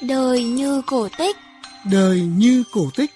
[0.00, 1.36] Đời như cổ tích.
[1.90, 3.10] Đời như cổ tích.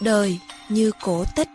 [0.00, 1.48] Đời như cổ tích.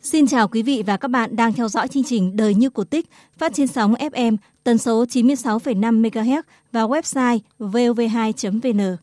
[0.00, 2.84] Xin chào quý vị và các bạn đang theo dõi chương trình Đời như cổ
[2.84, 3.06] tích
[3.38, 6.42] phát trên sóng FM tần số 96,5 MHz
[6.72, 8.96] và website vov2.vn.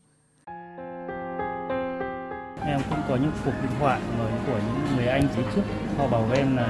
[2.64, 4.81] Em cũng có những cuộc điện thoại mà của những
[5.12, 5.62] anh phía trước.
[5.98, 6.68] Họ bảo với em là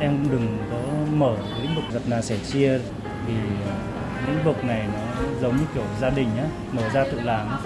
[0.00, 0.76] em đừng có
[1.12, 2.78] mở lĩnh vực giật là sẻ chia
[3.26, 3.34] vì
[3.66, 3.74] ờ,
[4.26, 7.58] lĩnh vực này nó giống như kiểu gia đình á mở ra tự làm á,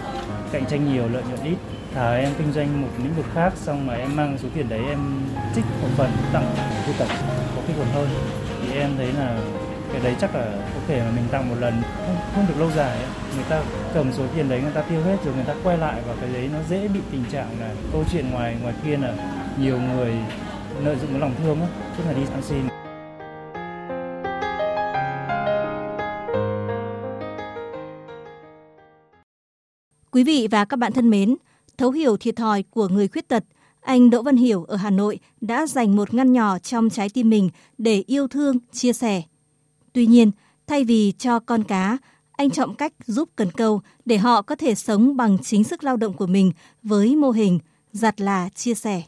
[0.53, 1.57] cạnh tranh nhiều lợi nhuận ít.
[1.95, 4.81] Thà em kinh doanh một lĩnh vực khác xong mà em mang số tiền đấy
[4.89, 4.99] em
[5.55, 7.09] trích một phần tặng người khuyết tật
[7.57, 8.09] có cái còn hơn.
[8.63, 9.39] Thì em thấy là
[9.93, 10.45] cái đấy chắc là
[10.75, 13.07] có thể mà mình tặng một lần không, không được lâu dài ấy.
[13.35, 13.61] người ta
[13.95, 16.31] cầm số tiền đấy người ta tiêu hết rồi người ta quay lại và cái
[16.33, 19.15] đấy nó dễ bị tình trạng là câu chuyện ngoài ngoài kia là
[19.61, 20.15] nhiều người
[20.83, 21.69] lợi dụng cái lòng thương á
[21.99, 22.69] tức là đi ăn xin
[30.11, 31.37] Quý vị và các bạn thân mến,
[31.79, 33.45] thấu hiểu thiệt thòi của người khuyết tật,
[33.81, 37.31] anh Đỗ Văn Hiểu ở Hà Nội đã dành một ngăn nhỏ trong trái tim
[37.31, 39.23] mình để yêu thương, chia sẻ.
[39.93, 40.31] Tuy nhiên,
[40.67, 41.99] thay vì cho con cá,
[42.33, 45.97] anh chọn cách giúp cần câu để họ có thể sống bằng chính sức lao
[45.97, 47.59] động của mình với mô hình
[47.93, 49.03] giặt là chia sẻ.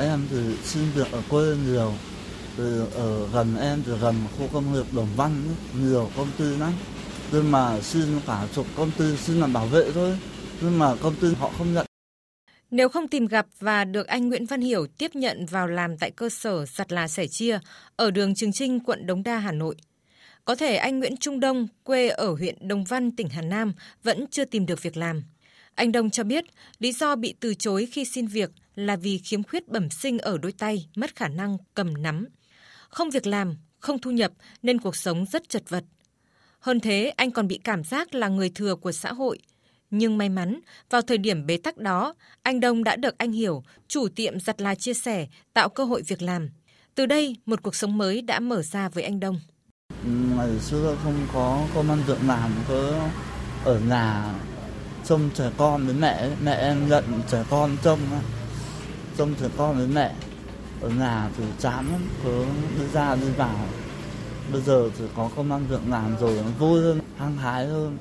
[0.00, 1.92] Em thì xin việc ở quê nhiều,
[2.56, 6.72] thì ở gần em thì gần khu công nghiệp Đồng Văn nhiều công ty lắm.
[7.32, 10.18] Nhưng mà xin cả chục công ty xin làm bảo vệ thôi,
[10.60, 11.86] nhưng mà công ty họ không nhận.
[12.70, 16.10] Nếu không tìm gặp và được anh Nguyễn Văn Hiểu tiếp nhận vào làm tại
[16.10, 17.58] cơ sở giặt là sẻ chia
[17.96, 19.76] ở đường Trường Trinh, quận Đống Đa, Hà Nội,
[20.44, 24.26] có thể anh Nguyễn Trung Đông, quê ở huyện Đồng Văn, tỉnh Hà Nam, vẫn
[24.30, 25.22] chưa tìm được việc làm.
[25.74, 26.44] Anh Đông cho biết
[26.78, 30.38] lý do bị từ chối khi xin việc là vì khiếm khuyết bẩm sinh ở
[30.38, 32.26] đôi tay, mất khả năng cầm nắm.
[32.88, 34.32] Không việc làm, không thu nhập
[34.62, 35.84] nên cuộc sống rất chật vật.
[36.58, 39.38] Hơn thế, anh còn bị cảm giác là người thừa của xã hội.
[39.90, 40.60] Nhưng may mắn,
[40.90, 44.60] vào thời điểm bế tắc đó, anh Đông đã được anh Hiểu, chủ tiệm giặt
[44.60, 46.50] là chia sẻ, tạo cơ hội việc làm.
[46.94, 49.40] Từ đây, một cuộc sống mới đã mở ra với anh Đông.
[50.36, 52.94] Ngày xưa không có công an việc làm, cứ
[53.64, 54.34] ở nhà
[55.10, 57.98] trông trẻ con với mẹ, mẹ em giận trẻ con trông,
[59.16, 60.14] trông trẻ con với mẹ.
[60.80, 62.44] Ở nhà thì chán lắm, cứ
[62.78, 63.56] đi ra đi vào.
[64.52, 67.98] Bây giờ thì có công an việc làm rồi nó vui hơn, hăng hái hơn,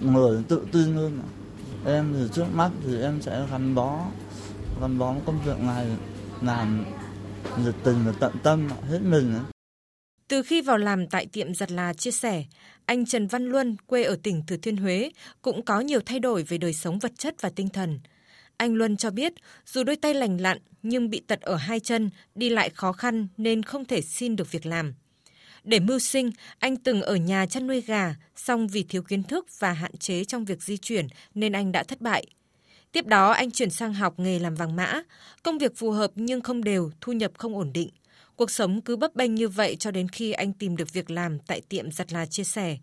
[0.00, 1.20] người tự tin hơn.
[1.84, 3.98] Em thì trước mắt thì em sẽ gắn bó,
[4.80, 5.86] gắn bó công việc này,
[6.42, 6.84] làm
[7.64, 9.34] nhiệt tình và tận tâm hết mình.
[10.28, 12.44] Từ khi vào làm tại tiệm giặt là chia sẻ,
[12.86, 15.10] anh Trần Văn Luân, quê ở tỉnh Thừa Thiên Huế,
[15.42, 18.00] cũng có nhiều thay đổi về đời sống vật chất và tinh thần.
[18.56, 19.32] Anh Luân cho biết,
[19.66, 23.28] dù đôi tay lành lặn nhưng bị tật ở hai chân, đi lại khó khăn
[23.36, 24.94] nên không thể xin được việc làm.
[25.64, 29.46] Để mưu sinh, anh từng ở nhà chăn nuôi gà, song vì thiếu kiến thức
[29.58, 32.26] và hạn chế trong việc di chuyển nên anh đã thất bại.
[32.92, 35.02] Tiếp đó anh chuyển sang học nghề làm vàng mã,
[35.42, 37.88] công việc phù hợp nhưng không đều, thu nhập không ổn định.
[38.36, 41.38] Cuộc sống cứ bấp bênh như vậy cho đến khi anh tìm được việc làm
[41.38, 42.76] tại tiệm giặt là chia sẻ.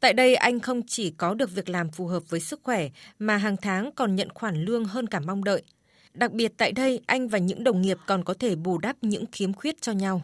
[0.00, 3.36] Tại đây anh không chỉ có được việc làm phù hợp với sức khỏe mà
[3.36, 5.62] hàng tháng còn nhận khoản lương hơn cả mong đợi.
[6.14, 9.24] Đặc biệt tại đây anh và những đồng nghiệp còn có thể bù đắp những
[9.32, 10.22] khiếm khuyết cho nhau.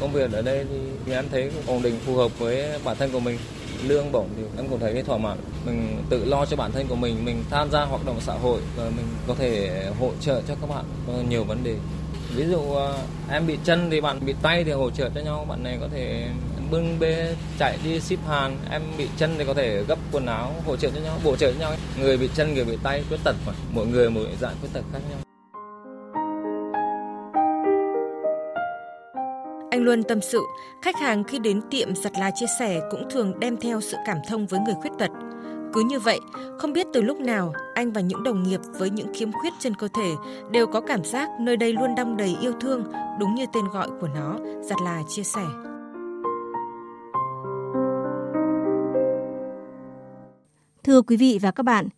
[0.00, 0.66] Công việc ở đây
[1.06, 3.38] thì, em thấy ổn định phù hợp với bản thân của mình.
[3.86, 5.38] Lương bổng thì em cũng thấy thỏa mãn.
[5.66, 8.60] Mình tự lo cho bản thân của mình, mình tham gia hoạt động xã hội
[8.76, 11.76] và mình có thể hỗ trợ cho các bạn có nhiều vấn đề.
[12.36, 12.98] Ví dụ ờ,
[13.30, 15.46] em bị chân thì bạn bị tay thì hỗ trợ cho nhau.
[15.48, 16.28] Bạn này có thể
[16.70, 18.56] bưng bê chạy đi ship hàng.
[18.70, 21.52] Em bị chân thì có thể gấp quần áo hỗ trợ cho nhau, bổ trợ
[21.52, 21.72] cho nhau.
[22.00, 23.52] Người bị chân, người bị tay khuyết tật mà.
[23.70, 25.18] Mỗi người mỗi dạng khuyết tật khác nhau.
[29.70, 30.40] Anh Luân tâm sự,
[30.82, 34.18] khách hàng khi đến tiệm giặt là chia sẻ cũng thường đem theo sự cảm
[34.28, 35.10] thông với người khuyết tật.
[35.72, 36.20] Cứ như vậy,
[36.58, 39.74] không biết từ lúc nào, anh và những đồng nghiệp với những khiếm khuyết trên
[39.74, 40.14] cơ thể
[40.50, 42.84] đều có cảm giác nơi đây luôn đong đầy yêu thương,
[43.20, 45.44] đúng như tên gọi của nó, giặt là chia sẻ.
[50.84, 51.88] Thưa quý vị và các bạn,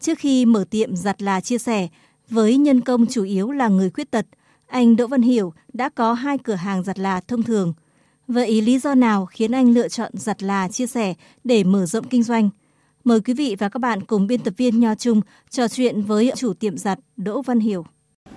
[0.00, 1.88] trước khi mở tiệm giặt là chia sẻ,
[2.30, 4.26] với nhân công chủ yếu là người khuyết tật,
[4.66, 7.72] anh Đỗ Văn Hiểu đã có hai cửa hàng giặt là thông thường.
[8.28, 12.08] Vậy lý do nào khiến anh lựa chọn giặt là chia sẻ để mở rộng
[12.08, 12.50] kinh doanh?
[13.04, 15.20] Mời quý vị và các bạn cùng biên tập viên Nho Trung
[15.50, 17.84] trò chuyện với chủ tiệm giặt Đỗ Văn Hiểu.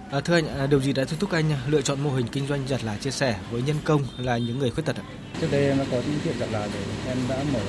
[0.09, 2.47] À, thưa anh, à, điều gì đã thôi thúc anh lựa chọn mô hình kinh
[2.47, 5.03] doanh giặt là chia sẻ với nhân công là những người khuyết tật ạ?
[5.41, 7.59] trước đây em đã có những tiệm giặt là để em đã mở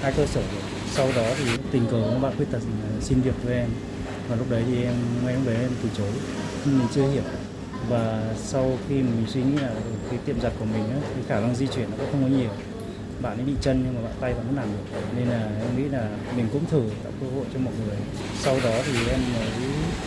[0.00, 2.60] hai cơ sở rồi sau đó thì tình cờ các bạn khuyết tật
[3.00, 3.68] xin việc với em
[4.28, 4.94] và lúc đấy thì em
[5.24, 6.10] ngay lúc đấy em từ chối
[6.64, 7.22] mình chưa hiểu
[7.88, 9.74] và sau khi mình suy nghĩ là
[10.10, 12.28] cái tiệm giặt của mình ấy, cái khả năng di chuyển nó cũng không có
[12.28, 12.50] nhiều
[13.22, 15.88] bạn ấy bị chân nhưng mà bạn tay vẫn làm được nên là em nghĩ
[15.88, 17.96] là mình cũng thử tạo cơ hội cho mọi người.
[18.42, 19.48] Sau đó thì em mới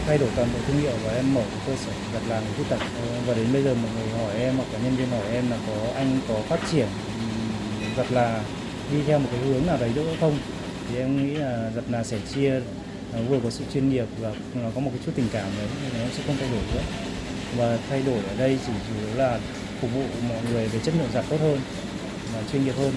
[0.07, 2.69] thay đổi toàn bộ thương hiệu và em mở cơ sở giặt là người khuyết
[2.69, 5.27] tật ờ, và đến bây giờ mọi người hỏi em hoặc là nhân viên hỏi
[5.31, 6.87] em là có anh có phát triển
[7.97, 8.43] giặt là
[8.91, 10.37] đi theo một cái hướng nào đấy nữa không?
[10.89, 12.61] Thì em nghĩ là giặt là sẻ chia
[13.13, 15.67] nó vừa có sự chuyên nghiệp và nó có một cái chút tình cảm đấy,
[15.83, 16.81] nên em sẽ không thay đổi nữa.
[17.57, 19.39] Và thay đổi ở đây chỉ chủ yếu là
[19.81, 21.59] phục vụ mọi người về chất lượng giặt tốt hơn
[22.51, 22.93] chuyên nghiệp hơn.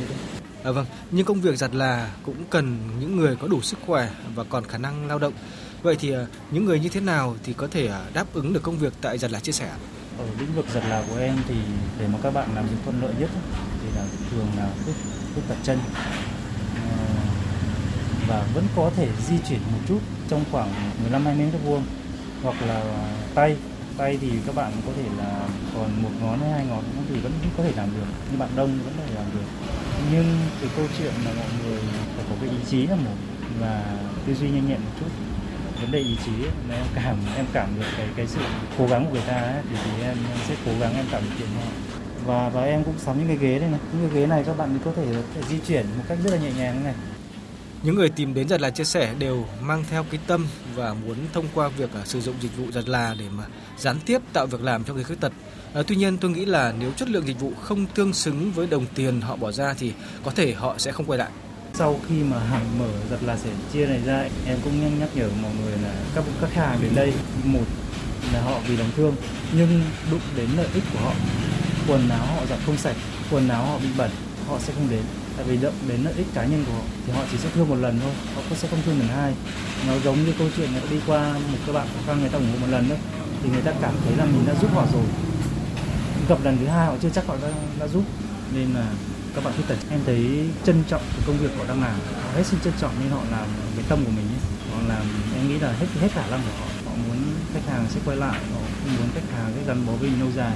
[0.63, 4.09] À, vâng, nhưng công việc giặt là cũng cần những người có đủ sức khỏe
[4.35, 5.33] và còn khả năng lao động.
[5.83, 8.63] Vậy thì à, những người như thế nào thì có thể à, đáp ứng được
[8.63, 9.71] công việc tại giặt là chia sẻ?
[10.19, 11.55] Ở lĩnh vực giặt là của em thì
[11.99, 13.31] để mà các bạn làm việc thuận lợi nhất
[13.83, 14.95] thì là thường là khuyết
[15.35, 15.79] khuyết tật chân
[16.75, 17.07] ờ,
[18.29, 19.99] và vẫn có thể di chuyển một chút
[20.29, 21.83] trong khoảng 15 20 mét vuông
[22.43, 22.83] hoặc là
[23.35, 23.57] tay
[23.97, 27.33] tay thì các bạn có thể là còn một ngón hay hai ngón thì vẫn
[27.57, 28.07] có thể làm được.
[28.33, 29.47] Như bạn đông vẫn có thể làm được.
[30.13, 31.81] Nhưng cái câu chuyện là mọi người
[32.17, 33.17] phải có cái ý chí là một
[33.61, 33.85] và
[34.27, 35.11] tư duy nhanh nhẹn một chút.
[35.81, 38.41] Vấn đề ý chí ấy, em cảm em cảm được cái cái sự
[38.79, 41.21] cố gắng của người ta ấy, thì, thì em, em sẽ cố gắng em tạo
[41.21, 41.71] điều kiện cho họ.
[42.27, 43.81] Và và em cũng sắm những cái ghế đây này.
[43.93, 46.31] Những cái ghế này các bạn có thể, có thể di chuyển một cách rất
[46.31, 46.95] là nhẹ nhàng này.
[47.87, 51.17] Những người tìm đến giặt là chia sẻ đều mang theo cái tâm và muốn
[51.33, 53.45] thông qua việc à, sử dụng dịch vụ giặt là để mà
[53.79, 55.33] gián tiếp tạo việc làm cho người khuyết tật.
[55.75, 58.67] À, tuy nhiên tôi nghĩ là nếu chất lượng dịch vụ không tương xứng với
[58.67, 59.93] đồng tiền họ bỏ ra thì
[60.25, 61.31] có thể họ sẽ không quay lại.
[61.75, 65.09] sau khi mà hàng mở giặt là sẻ chia này ra em cũng nhắc nhắc
[65.15, 67.13] nhở mọi người là các các khách hàng đến đây
[67.45, 67.65] một
[68.33, 69.15] là họ vì lòng thương
[69.53, 71.13] nhưng đụng đến lợi ích của họ
[71.89, 72.97] quần áo họ giặt không sạch
[73.31, 74.11] quần áo họ bị bẩn
[74.49, 75.03] họ sẽ không đến
[75.37, 77.69] tại vì động đến lợi ích cá nhân của họ thì họ chỉ sẽ thương
[77.69, 79.35] một lần thôi họ cũng sẽ không thương lần hai.
[79.87, 82.29] Nó giống như câu chuyện người ta đi qua một các bạn khó khăn người
[82.29, 82.99] ta ủng hộ một lần đấy
[83.43, 85.05] thì người ta cảm thấy là mình đã giúp họ rồi.
[86.29, 87.49] Gặp lần thứ hai họ chưa chắc họ đã,
[87.81, 88.03] đã giúp
[88.55, 88.87] nên là
[89.35, 91.95] các bạn khuyết tật em thấy trân trọng cái công việc họ đang làm.
[92.25, 93.47] Họ hết sức trân trọng nên họ làm
[93.77, 94.43] cái tâm của mình ấy.
[94.73, 95.03] họ làm
[95.37, 96.67] em nghĩ là hết hết khả năng của họ.
[96.87, 97.19] Họ muốn
[97.55, 98.61] khách hàng sẽ quay lại họ
[98.99, 100.53] muốn khách hàng sẽ gắn bó với mình lâu dài.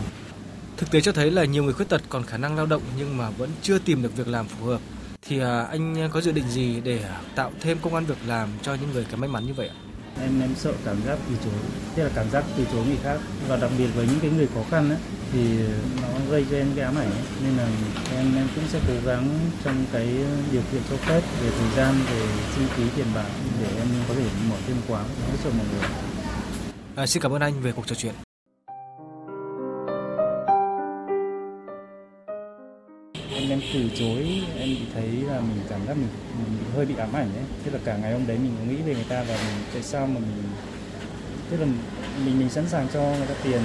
[0.81, 3.17] Thực tế cho thấy là nhiều người khuyết tật còn khả năng lao động nhưng
[3.17, 4.81] mà vẫn chưa tìm được việc làm phù hợp.
[5.23, 7.05] Thì à, anh có dự định gì để
[7.35, 9.75] tạo thêm công an việc làm cho những người kém may mắn như vậy ạ?
[10.21, 11.53] em em sợ cảm giác từ chối
[11.97, 13.19] tức là cảm giác từ chối người khác
[13.49, 14.99] và đặc biệt với những cái người khó khăn ấy,
[15.33, 15.41] thì
[16.03, 17.23] nó gây cho em cái ám ảnh ấy.
[17.45, 17.69] nên là
[18.17, 19.29] em em cũng sẽ cố gắng
[19.65, 20.07] trong cái
[20.53, 23.31] điều kiện cho phép về thời gian về chi phí tiền bạc
[23.61, 25.89] để em có thể mở thêm quán hỗ trợ mọi người
[26.97, 28.15] À, xin cảm ơn anh về cuộc trò chuyện.
[33.51, 36.09] Em từ chối em bị thấy là mình cảm giác mình,
[36.39, 37.45] mình bị hơi bị ám ảnh ấy.
[37.65, 39.83] Tức là cả ngày hôm đấy mình có nghĩ về người ta và mình tại
[39.83, 40.43] sao mà mình
[41.51, 41.67] tức là
[42.25, 43.61] mình mình sẵn sàng cho người ta tiền.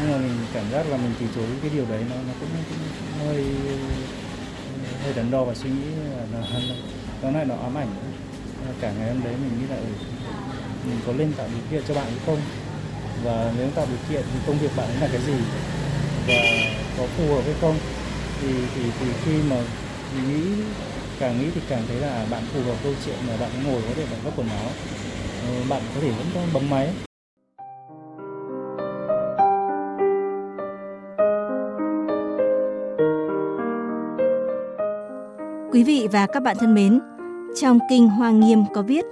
[0.00, 2.48] Nhưng mà mình cảm giác là mình từ chối cái điều đấy nó nó cũng,
[2.68, 2.78] cũng
[3.26, 3.44] hơi
[5.04, 6.38] hơi đắn đo và suy nghĩ là nó
[7.22, 7.88] nó lại nó ám ảnh.
[8.80, 9.92] Cả ngày hôm đấy mình nghĩ là ừ,
[10.86, 12.38] mình có lên tạo điều kiện cho bạn hay không?
[13.24, 15.34] Và nếu tạo điều kiện thì công việc bạn ấy là cái gì?
[16.26, 16.34] Và
[16.98, 17.78] có phù hợp hay không?
[18.46, 19.56] Thì thì thì khi mà
[20.26, 20.62] nghĩ
[21.18, 23.94] càng nghĩ thì càng thấy là bạn phù hợp câu chuyện là bạn ngồi có
[23.96, 24.68] thể bạn gấp quần áo.
[25.46, 26.90] Ờ, bạn có thể vẫn có bấm máy.
[35.72, 37.00] Quý vị và các bạn thân mến,
[37.60, 39.04] trong kinh Hoa Nghiêm có viết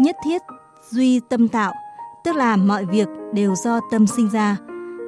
[0.00, 0.42] Nhất thiết
[0.90, 1.72] duy tâm tạo,
[2.24, 4.56] tức là mọi việc đều do tâm sinh ra,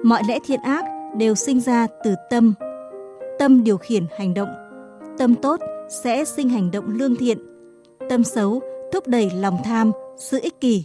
[0.04, 0.84] mọi lẽ thiện ác
[1.16, 2.54] đều sinh ra từ tâm.
[3.38, 4.48] Tâm điều khiển hành động,
[5.18, 5.60] tâm tốt
[6.04, 7.38] sẽ sinh hành động lương thiện,
[8.08, 8.60] tâm xấu
[8.92, 10.84] thúc đẩy lòng tham, sự ích kỷ.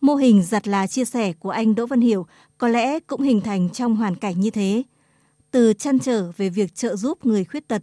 [0.00, 2.26] Mô hình giặt là chia sẻ của anh Đỗ Văn Hiểu
[2.58, 4.82] có lẽ cũng hình thành trong hoàn cảnh như thế.
[5.50, 7.82] Từ chăn trở về việc trợ giúp người khuyết tật,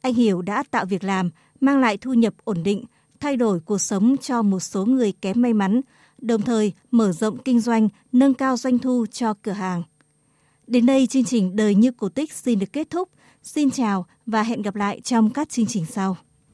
[0.00, 1.30] anh Hiểu đã tạo việc làm,
[1.60, 2.84] mang lại thu nhập ổn định,
[3.20, 5.80] thay đổi cuộc sống cho một số người kém may mắn,
[6.18, 9.82] đồng thời mở rộng kinh doanh, nâng cao doanh thu cho cửa hàng.
[10.66, 13.08] Đến đây chương trình Đời như cổ tích xin được kết thúc.
[13.42, 16.16] Xin chào và hẹn gặp lại trong các chương trình sau.